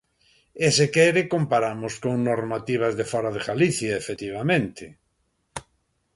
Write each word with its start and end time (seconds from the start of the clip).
E 0.65 0.67
se 0.77 0.85
quere 0.95 1.31
comparamos 1.33 1.93
con 2.03 2.15
normativas 2.31 2.93
de 2.99 3.05
fóra 3.11 3.31
de 3.35 3.41
Galicia, 3.49 3.93
efectivamente. 4.01 4.85